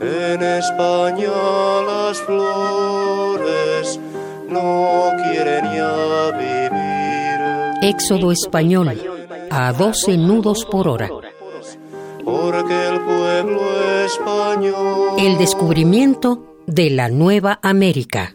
En 0.00 0.42
España 0.42 1.30
las 1.86 2.18
flores 2.22 4.00
no 4.48 5.10
quieren 5.22 5.64
ya 5.64 6.30
vivir. 6.36 7.40
Éxodo 7.82 8.32
español 8.32 9.00
a 9.50 9.72
12 9.72 10.16
nudos 10.18 10.64
por 10.64 10.88
hora. 10.88 11.08
Porque 12.24 12.88
el 12.88 13.00
pueblo 13.00 13.60
español 14.04 15.10
El 15.18 15.38
descubrimiento 15.38 16.56
de 16.66 16.90
la 16.90 17.08
Nueva 17.08 17.60
América. 17.62 18.34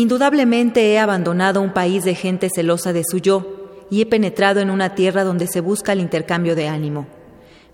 Indudablemente 0.00 0.90
he 0.90 0.98
abandonado 0.98 1.60
un 1.60 1.74
país 1.74 2.04
de 2.04 2.14
gente 2.14 2.48
celosa 2.48 2.94
de 2.94 3.02
su 3.04 3.18
yo 3.18 3.84
y 3.90 4.00
he 4.00 4.06
penetrado 4.06 4.60
en 4.60 4.70
una 4.70 4.94
tierra 4.94 5.24
donde 5.24 5.46
se 5.46 5.60
busca 5.60 5.92
el 5.92 6.00
intercambio 6.00 6.56
de 6.56 6.68
ánimo. 6.68 7.06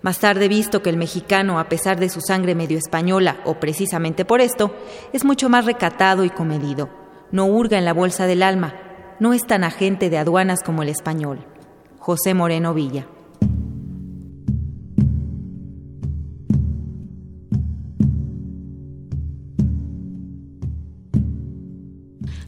Más 0.03 0.19
tarde 0.19 0.47
he 0.47 0.49
visto 0.49 0.83
que 0.83 0.91
el 0.91 0.97
mexicano, 0.97 1.61
a 1.61 1.69
pesar 1.69 2.01
de 2.01 2.09
su 2.09 2.21
sangre 2.21 2.57
medio 2.57 2.79
española, 2.79 3.37
o 3.45 3.61
precisamente 3.61 4.25
por 4.25 4.41
esto, 4.41 4.75
es 5.13 5.25
mucho 5.25 5.49
más 5.49 5.67
recatado 5.67 6.25
y 6.25 6.31
comedido. 6.31 6.91
No 7.31 7.47
hurga 7.47 7.79
en 7.79 7.85
la 7.85 7.93
bolsa 7.93 8.27
del 8.27 8.43
alma, 8.43 8.75
no 9.21 9.33
es 9.33 9.43
tan 9.47 9.63
agente 9.63 10.11
de 10.11 10.19
aduanas 10.19 10.65
como 10.65 10.83
el 10.83 10.89
español. 10.89 11.47
José 12.01 12.35
Moreno 12.35 12.75
Villa. 12.75 13.07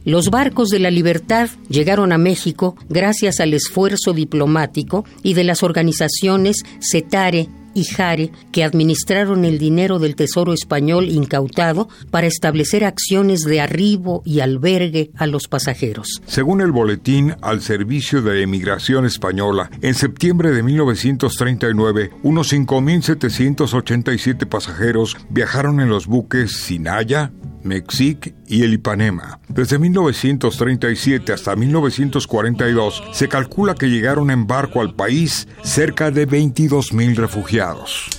Los 0.09 0.31
barcos 0.31 0.69
de 0.69 0.79
la 0.79 0.89
libertad 0.89 1.51
llegaron 1.69 2.11
a 2.11 2.17
México 2.17 2.75
gracias 2.89 3.39
al 3.39 3.53
esfuerzo 3.53 4.11
diplomático 4.11 5.05
y 5.21 5.35
de 5.35 5.43
las 5.43 5.61
organizaciones 5.61 6.63
CETARE 6.81 7.47
y 7.75 7.83
JARE 7.83 8.31
que 8.51 8.63
administraron 8.63 9.45
el 9.45 9.59
dinero 9.59 9.99
del 9.99 10.15
Tesoro 10.15 10.53
español 10.53 11.09
incautado 11.09 11.89
para 12.11 12.27
establecer 12.27 12.83
acciones 12.83 13.41
de 13.41 13.61
arribo 13.61 14.21
y 14.25 14.39
albergue 14.39 15.11
a 15.15 15.27
los 15.27 15.47
pasajeros. 15.47 16.21
Según 16.25 16.61
el 16.61 16.71
boletín 16.71 17.35
al 17.41 17.61
Servicio 17.61 18.21
de 18.21 18.41
Emigración 18.41 19.05
Española, 19.05 19.69
en 19.81 19.93
septiembre 19.93 20.51
de 20.51 20.63
1939, 20.63 22.11
unos 22.23 22.51
5.787 22.51 24.47
pasajeros 24.47 25.17
viajaron 25.29 25.79
en 25.79 25.89
los 25.89 26.07
buques 26.07 26.63
Sinaya, 26.63 27.31
Mexic 27.63 28.33
y 28.47 28.63
el 28.63 28.73
Ipanema. 28.73 29.39
Desde 29.47 29.79
1937 29.79 31.33
hasta 31.33 31.55
1942 31.55 33.03
se 33.11 33.27
calcula 33.27 33.75
que 33.75 33.89
llegaron 33.89 34.31
en 34.31 34.47
barco 34.47 34.81
al 34.81 34.95
país 34.95 35.47
cerca 35.63 36.11
de 36.11 36.27
22.000 36.27 37.15
refugiados. 37.15 38.09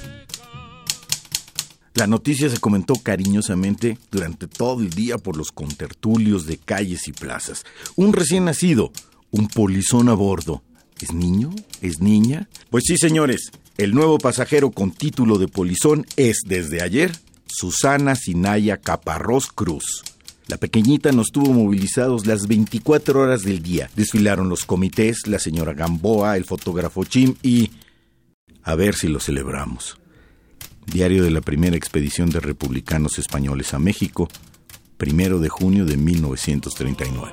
La 1.94 2.06
noticia 2.06 2.48
se 2.48 2.58
comentó 2.58 2.94
cariñosamente 2.94 3.98
durante 4.10 4.46
todo 4.46 4.80
el 4.80 4.90
día 4.90 5.18
por 5.18 5.36
los 5.36 5.52
contertulios 5.52 6.46
de 6.46 6.56
calles 6.56 7.08
y 7.08 7.12
plazas. 7.12 7.64
Un 7.96 8.12
recién 8.12 8.44
nacido, 8.46 8.92
un 9.30 9.48
polizón 9.48 10.08
a 10.08 10.14
bordo. 10.14 10.62
¿Es 11.00 11.12
niño? 11.12 11.50
¿Es 11.82 12.00
niña? 12.00 12.48
Pues 12.70 12.84
sí, 12.86 12.96
señores, 12.96 13.50
el 13.76 13.94
nuevo 13.94 14.18
pasajero 14.18 14.70
con 14.70 14.92
título 14.92 15.38
de 15.38 15.48
polizón 15.48 16.06
es 16.16 16.40
desde 16.46 16.82
ayer 16.82 17.12
Susana 17.52 18.14
Sinaya 18.14 18.78
Caparrós 18.78 19.48
Cruz. 19.48 20.02
La 20.48 20.56
pequeñita 20.56 21.12
nos 21.12 21.30
tuvo 21.30 21.52
movilizados 21.52 22.26
las 22.26 22.46
24 22.46 23.20
horas 23.20 23.42
del 23.42 23.62
día. 23.62 23.90
Desfilaron 23.94 24.48
los 24.48 24.64
comités, 24.64 25.26
la 25.26 25.38
señora 25.38 25.74
Gamboa, 25.74 26.36
el 26.36 26.44
fotógrafo 26.44 27.04
Chim 27.04 27.34
y... 27.42 27.70
A 28.62 28.74
ver 28.74 28.94
si 28.94 29.08
lo 29.08 29.20
celebramos. 29.20 29.98
Diario 30.86 31.22
de 31.22 31.30
la 31.30 31.40
primera 31.40 31.76
expedición 31.76 32.30
de 32.30 32.40
republicanos 32.40 33.18
españoles 33.18 33.74
a 33.74 33.78
México, 33.78 34.28
primero 34.96 35.38
de 35.38 35.48
junio 35.48 35.86
de 35.86 35.96
1939. 35.96 37.32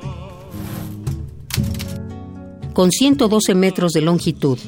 Con 2.74 2.92
112 2.92 3.56
metros 3.56 3.94
de 3.94 4.02
longitud 4.02 4.60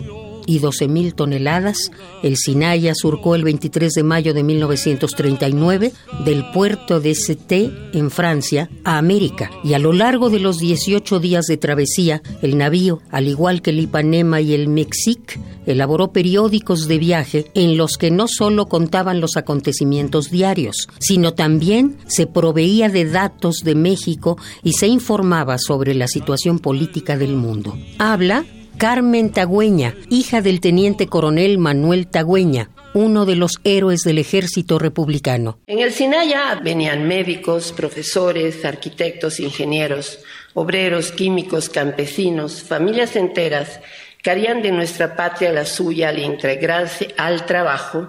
y 0.49 0.59
12.000 0.59 1.13
toneladas, 1.13 1.91
el 2.23 2.35
Sinaya 2.35 2.95
surcó 2.95 3.35
el 3.35 3.43
23 3.43 3.93
de 3.93 4.01
mayo 4.01 4.33
de 4.33 4.41
1939 4.41 5.93
del 6.25 6.49
puerto 6.49 6.99
de 6.99 7.11
St. 7.11 7.71
en 7.93 8.09
Francia 8.09 8.67
a 8.83 8.97
América. 8.97 9.51
Y 9.63 9.73
a 9.73 9.79
lo 9.79 9.93
largo 9.93 10.31
de 10.31 10.39
los 10.39 10.57
18 10.57 11.19
días 11.19 11.45
de 11.45 11.57
travesía, 11.57 12.23
el 12.41 12.57
navío, 12.57 12.99
al 13.11 13.27
igual 13.27 13.61
que 13.61 13.69
el 13.69 13.79
Ipanema 13.79 14.41
y 14.41 14.55
el 14.55 14.69
Mexic, 14.69 15.39
elaboró 15.67 16.11
periódicos 16.11 16.87
de 16.87 16.97
viaje 16.97 17.51
en 17.53 17.77
los 17.77 17.97
que 17.97 18.09
no 18.09 18.27
solo 18.27 18.65
contaban 18.65 19.21
los 19.21 19.37
acontecimientos 19.37 20.31
diarios, 20.31 20.87
sino 20.97 21.35
también 21.35 21.95
se 22.07 22.25
proveía 22.25 22.89
de 22.89 23.05
datos 23.05 23.57
de 23.63 23.75
México 23.75 24.39
y 24.63 24.73
se 24.73 24.87
informaba 24.87 25.59
sobre 25.59 25.93
la 25.93 26.07
situación 26.07 26.57
política 26.57 27.17
del 27.17 27.35
mundo. 27.35 27.77
Habla 27.99 28.45
Carmen 28.79 29.29
Tagüeña, 29.33 29.93
hija 30.09 30.41
del 30.41 30.61
teniente 30.61 31.07
coronel 31.07 31.57
Manuel 31.57 32.07
Tagüeña, 32.07 32.69
uno 32.93 33.25
de 33.25 33.35
los 33.35 33.59
héroes 33.65 34.03
del 34.03 34.19
ejército 34.19 34.79
republicano. 34.79 35.59
En 35.67 35.79
el 35.79 35.91
Sinaya 35.91 36.57
venían 36.63 37.05
médicos, 37.05 37.73
profesores, 37.73 38.63
arquitectos, 38.63 39.41
ingenieros, 39.41 40.19
obreros, 40.53 41.11
químicos, 41.11 41.67
campesinos, 41.67 42.63
familias 42.63 43.17
enteras 43.17 43.81
que 44.23 44.31
harían 44.31 44.61
de 44.61 44.71
nuestra 44.71 45.13
patria 45.13 45.51
la 45.51 45.65
suya 45.65 46.07
al 46.07 46.19
integrarse 46.19 47.13
al 47.17 47.45
trabajo 47.45 48.07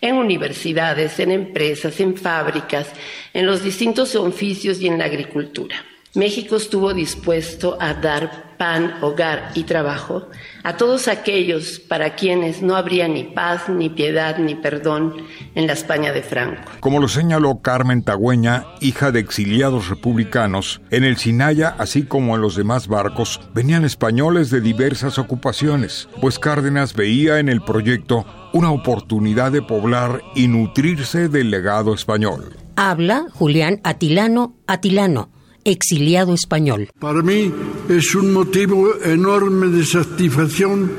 en 0.00 0.14
universidades, 0.14 1.18
en 1.18 1.32
empresas, 1.32 1.98
en 1.98 2.16
fábricas, 2.16 2.86
en 3.34 3.44
los 3.44 3.64
distintos 3.64 4.14
oficios 4.14 4.80
y 4.80 4.86
en 4.86 4.98
la 4.98 5.06
agricultura. 5.06 5.84
México 6.14 6.56
estuvo 6.56 6.94
dispuesto 6.94 7.76
a 7.80 7.94
dar 7.94 8.51
pan, 8.62 8.94
hogar 9.00 9.50
y 9.56 9.64
trabajo 9.64 10.28
a 10.62 10.76
todos 10.76 11.08
aquellos 11.08 11.80
para 11.80 12.14
quienes 12.14 12.62
no 12.62 12.76
habría 12.76 13.08
ni 13.08 13.24
paz, 13.24 13.68
ni 13.68 13.90
piedad, 13.90 14.38
ni 14.38 14.54
perdón 14.54 15.16
en 15.56 15.66
la 15.66 15.72
España 15.72 16.12
de 16.12 16.22
Franco. 16.22 16.62
Como 16.78 17.00
lo 17.00 17.08
señaló 17.08 17.60
Carmen 17.60 18.04
Tagüeña, 18.04 18.66
hija 18.78 19.10
de 19.10 19.18
exiliados 19.18 19.88
republicanos, 19.88 20.80
en 20.90 21.02
el 21.02 21.16
Sinaya, 21.16 21.74
así 21.76 22.04
como 22.04 22.36
en 22.36 22.42
los 22.42 22.54
demás 22.54 22.86
barcos, 22.86 23.40
venían 23.52 23.84
españoles 23.84 24.50
de 24.50 24.60
diversas 24.60 25.18
ocupaciones, 25.18 26.08
pues 26.20 26.38
Cárdenas 26.38 26.94
veía 26.94 27.40
en 27.40 27.48
el 27.48 27.62
proyecto 27.62 28.24
una 28.52 28.70
oportunidad 28.70 29.50
de 29.50 29.62
poblar 29.62 30.22
y 30.36 30.46
nutrirse 30.46 31.28
del 31.28 31.50
legado 31.50 31.94
español. 31.94 32.56
Habla 32.76 33.26
Julián 33.32 33.80
Atilano 33.82 34.54
Atilano 34.68 35.41
exiliado 35.64 36.34
español. 36.34 36.88
Para 36.98 37.22
mí 37.22 37.52
es 37.88 38.14
un 38.14 38.32
motivo 38.32 38.94
enorme 39.04 39.68
de 39.68 39.84
satisfacción 39.84 40.90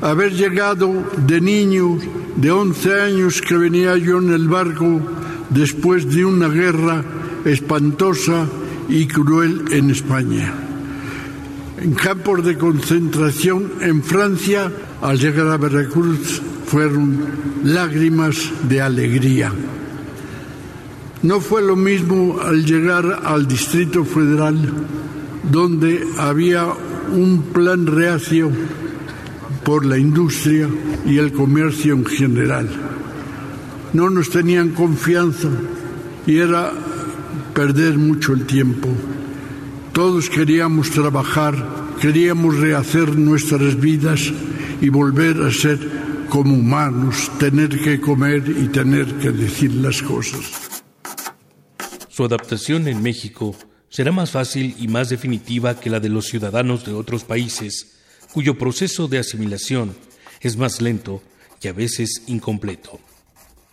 haber 0.00 0.32
llegado 0.32 0.92
de 1.26 1.40
niño, 1.40 1.98
de 2.36 2.50
11 2.50 3.00
años 3.00 3.42
que 3.42 3.56
venía 3.56 3.96
yo 3.96 4.18
en 4.18 4.32
el 4.32 4.48
barco 4.48 5.00
después 5.50 6.12
de 6.12 6.24
una 6.24 6.48
guerra 6.48 7.04
espantosa 7.44 8.46
y 8.88 9.06
cruel 9.06 9.64
en 9.70 9.90
España. 9.90 10.54
En 11.80 11.94
campos 11.94 12.44
de 12.44 12.58
concentración 12.58 13.72
en 13.80 14.02
Francia, 14.02 14.70
al 15.00 15.18
llegar 15.18 15.46
a 15.48 15.56
Veracruz, 15.56 16.42
fueron 16.66 17.18
lágrimas 17.64 18.50
de 18.68 18.82
alegría. 18.82 19.52
No 21.28 21.42
fue 21.42 21.60
lo 21.60 21.76
mismo 21.76 22.40
al 22.40 22.64
llegar 22.64 23.20
al 23.22 23.46
Distrito 23.46 24.02
Federal, 24.02 24.56
donde 25.52 26.02
había 26.16 26.72
un 27.12 27.42
plan 27.52 27.86
reacio 27.86 28.50
por 29.62 29.84
la 29.84 29.98
industria 29.98 30.70
y 31.04 31.18
el 31.18 31.32
comercio 31.32 31.92
en 31.92 32.06
general. 32.06 32.70
No 33.92 34.08
nos 34.08 34.30
tenían 34.30 34.70
confianza 34.70 35.50
y 36.26 36.38
era 36.38 36.72
perder 37.52 37.98
mucho 37.98 38.32
el 38.32 38.46
tiempo. 38.46 38.88
Todos 39.92 40.30
queríamos 40.30 40.88
trabajar, 40.92 41.62
queríamos 42.00 42.56
rehacer 42.56 43.18
nuestras 43.18 43.78
vidas 43.78 44.32
y 44.80 44.88
volver 44.88 45.42
a 45.42 45.52
ser 45.52 45.78
como 46.30 46.54
humanos, 46.54 47.30
tener 47.38 47.68
que 47.68 48.00
comer 48.00 48.48
y 48.48 48.68
tener 48.68 49.16
que 49.16 49.30
decir 49.30 49.74
las 49.74 50.00
cosas. 50.00 50.67
Su 52.18 52.24
adaptación 52.24 52.88
en 52.88 53.00
México 53.00 53.54
será 53.90 54.10
más 54.10 54.32
fácil 54.32 54.74
y 54.80 54.88
más 54.88 55.08
definitiva 55.08 55.78
que 55.78 55.88
la 55.88 56.00
de 56.00 56.08
los 56.08 56.26
ciudadanos 56.26 56.84
de 56.84 56.92
otros 56.92 57.22
países, 57.22 57.94
cuyo 58.32 58.58
proceso 58.58 59.06
de 59.06 59.20
asimilación 59.20 59.94
es 60.40 60.56
más 60.56 60.80
lento 60.80 61.22
y 61.62 61.68
a 61.68 61.72
veces 61.72 62.24
incompleto. 62.26 62.98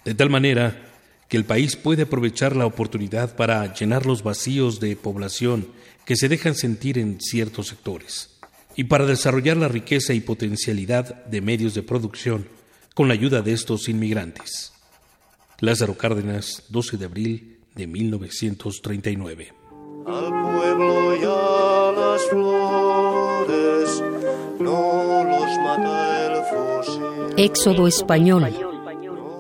De 0.04 0.14
tal 0.14 0.30
manera 0.30 0.94
que 1.28 1.38
el 1.38 1.46
país 1.46 1.76
puede 1.76 2.04
aprovechar 2.04 2.56
la 2.56 2.68
oportunidad 2.68 3.36
para 3.36 3.74
llenar 3.74 4.06
los 4.06 4.22
vacíos 4.22 4.80
de 4.80 4.96
población 4.96 5.68
que 6.06 6.16
se 6.16 6.30
dejan 6.30 6.54
sentir 6.54 7.00
en 7.00 7.20
ciertos 7.20 7.70
sectores, 7.70 8.38
y 8.76 8.84
para 8.84 9.08
desarrollar 9.08 9.58
la 9.58 9.70
riqueza 9.70 10.14
y 10.14 10.20
potencialidad 10.20 11.26
de 11.26 11.42
medios 11.42 11.74
de 11.74 11.82
producción 11.82 12.48
con 12.94 13.08
la 13.08 13.16
ayuda 13.16 13.42
de 13.42 13.54
estos 13.54 13.90
inmigrantes. 13.90 14.72
Lázaro 15.62 15.98
Cárdenas, 15.98 16.62
12 16.70 16.98
de 16.98 17.06
abril 17.06 17.55
de 17.76 17.88
1939. 17.88 19.54
Al 20.06 20.30
pueblo 20.30 21.16
y 21.16 21.24
a 21.24 21.92
las 21.92 22.22
flores 22.30 24.04
no 24.60 25.24
los 25.24 25.58
mata 25.64 26.26
el 26.26 26.44
fusil. 26.44 27.04
Éxodo 27.38 27.88
español 27.88 28.46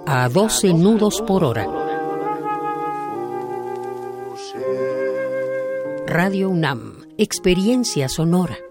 a 0.08 0.30
12 0.30 0.74
nudos 0.74 1.22
por 1.22 1.44
hora. 1.44 1.68
Radio 6.08 6.50
UNAM, 6.50 7.06
experiencia 7.18 8.08
sonora. 8.08 8.65